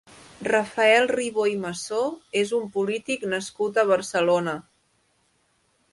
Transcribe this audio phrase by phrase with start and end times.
[0.45, 2.01] Rafael Ribó i Massó
[2.43, 4.57] és un polític nascut a Barcelona.